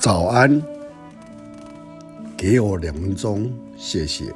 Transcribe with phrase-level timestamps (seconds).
[0.00, 0.62] 早安，
[2.34, 4.32] 给我两分钟，谢谢。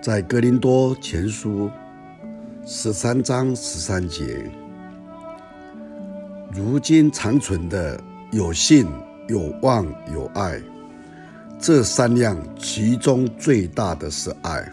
[0.00, 1.70] 在格林多前书
[2.64, 4.50] 十三章十三节，
[6.54, 8.00] 如今长存的
[8.30, 8.86] 有信、
[9.28, 10.58] 有望、有爱，
[11.58, 14.72] 这三样其中最大的是爱。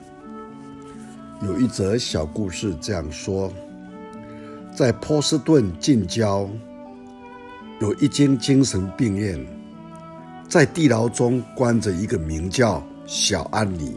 [1.41, 3.51] 有一则小故事这样说：
[4.73, 6.49] 在波士顿近郊。
[7.79, 9.39] 有一间精神病院，
[10.49, 13.95] 在地牢中关着一个名叫小安妮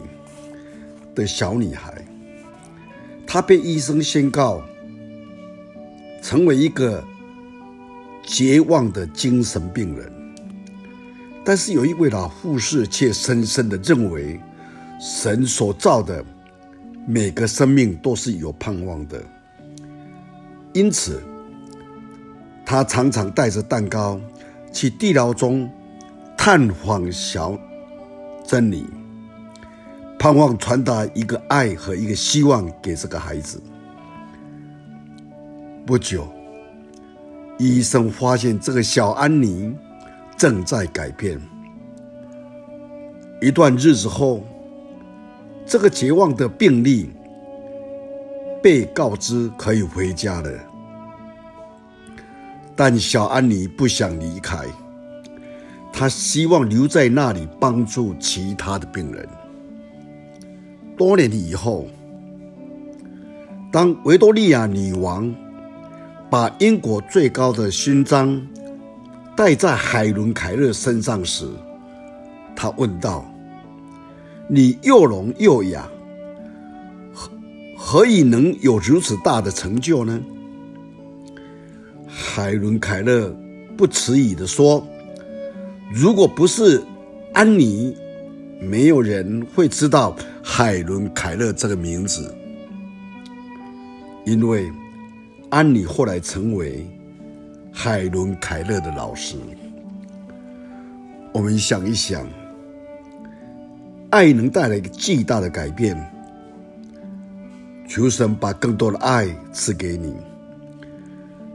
[1.16, 1.92] 的小女孩。
[3.26, 4.62] 她被医生宣告
[6.23, 7.02] 成为一个
[8.23, 10.12] 绝望的精神病人。
[11.45, 14.40] 但是有一位老护士却深深的认为，
[15.01, 16.24] 神所造的
[17.04, 19.20] 每个生命都是有盼望的。
[20.73, 21.20] 因此，
[22.72, 24.18] 他常常带着蛋糕
[24.72, 25.70] 去地牢中
[26.38, 27.54] 探访小
[28.46, 28.87] 珍妮，
[30.18, 33.62] 盼望传达一个爱和一个希望给这个孩子。
[35.84, 36.26] 不久，
[37.59, 39.76] 医生发现这个小安妮
[40.38, 41.38] 正在改变。
[43.42, 44.42] 一段日子后，
[45.66, 47.10] 这个绝望的病例
[48.62, 50.71] 被告知可以回家了。
[52.74, 54.59] 但小安妮不想离开，
[55.92, 59.29] 她希望留在那里帮助其他的病人。
[60.96, 61.87] 多年以后，
[63.70, 65.34] 当维多利亚女王
[66.31, 68.41] 把英国最高的勋章
[69.36, 71.47] 戴在海伦·凯勒身上时，
[72.54, 73.25] 她问道
[74.48, 75.88] ：“你又聋又哑，
[77.12, 77.31] 何
[77.76, 80.20] 何以能有如此大的成就呢？”
[82.34, 83.31] 海伦·凯勒
[83.77, 84.83] 不迟疑地说
[85.93, 86.83] ：“如果不是
[87.34, 87.94] 安妮，
[88.59, 92.34] 没有人会知道海伦·凯勒这个名字。
[94.25, 94.72] 因为
[95.50, 96.88] 安妮后来成为
[97.71, 99.37] 海伦·凯勒的老师。
[101.34, 102.26] 我们想一想，
[104.09, 105.94] 爱能带来一个巨大的改变。
[107.87, 110.16] 求神把更多的爱赐给你。”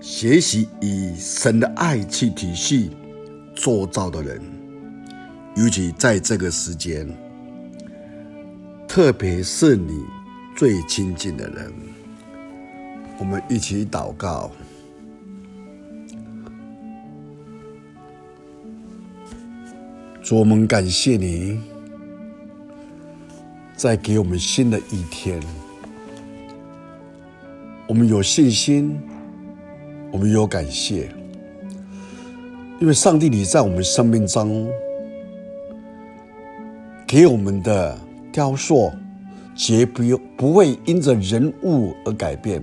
[0.10, 2.92] 学习以神的爱去体系
[3.54, 4.42] 做造的人，
[5.58, 7.06] 尤其在这个时间，
[8.88, 10.06] 特别是你
[10.56, 11.74] 最亲近的人。
[13.20, 14.50] 我们一起祷告，
[20.24, 21.60] 主，我们感谢你，
[23.76, 25.38] 再给我们新的一天，
[27.90, 28.98] 我们有信心。
[30.12, 31.10] 我们有感谢，
[32.80, 34.70] 因为上帝，你在我们生命中
[37.06, 37.98] 给我们的
[38.32, 38.92] 雕塑，
[39.56, 42.62] 绝不用不会因着人物而改变。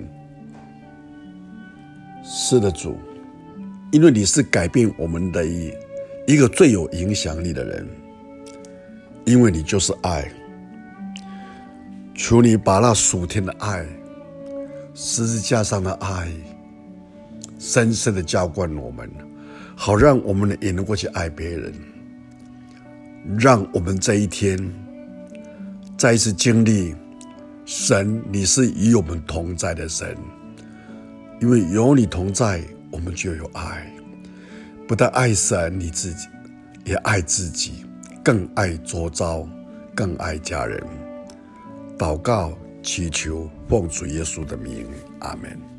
[2.23, 2.97] 是的，主，
[3.93, 5.73] 因为你是改变我们的一
[6.27, 7.87] 一个最有影响力的人，
[9.27, 10.27] 因为你就是爱。
[12.15, 13.85] 求你把那属天的爱，
[14.95, 16.29] 十字架上的爱。
[17.65, 19.11] 深深的浇灌我们，
[19.75, 21.73] 好让我们也能够去爱别人，
[23.39, 24.59] 让我们这一天
[25.97, 26.95] 再一次经历
[27.65, 30.15] 神，你是与我们同在的神，
[31.41, 33.91] 因为有你同在，我们就有爱，
[34.87, 36.29] 不但爱神你自己，
[36.85, 37.87] 也爱自己，
[38.23, 39.49] 更爱周遭，
[39.95, 40.79] 更爱家人。
[41.97, 44.87] 祷告祈求奉主耶稣的名，
[45.21, 45.74] 阿门。